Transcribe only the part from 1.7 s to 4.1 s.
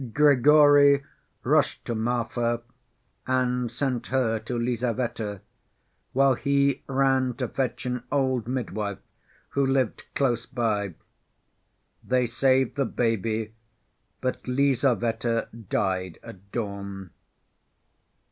to Marfa and sent